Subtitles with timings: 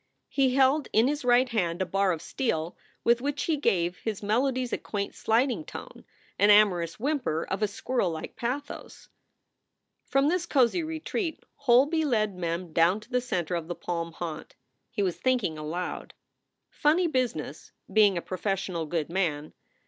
[0.29, 4.23] He held in his right hand a bar of steel with which he gave his
[4.23, 6.05] melodies a quaint sliding tone,
[6.39, 9.09] an amorous whimper of a squirrellike pathos.
[10.07, 14.55] From this cozy retreat Holby led Mem down to the center of the palm haunt.
[14.89, 16.15] He was thinking aloud:
[16.71, 19.53] "Funny business, being a professional good man.